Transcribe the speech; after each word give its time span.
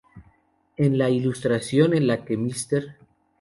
En 0.77 0.97
la 0.97 1.11
ilustración 1.11 1.93
en 1.93 2.07
la 2.07 2.25
que 2.25 2.35
Mr. 2.35 2.95